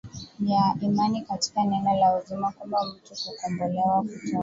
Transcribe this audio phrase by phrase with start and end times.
[0.39, 4.37] ya imani katika Neno la Uzima kwamba mtu hukombolewa kutoka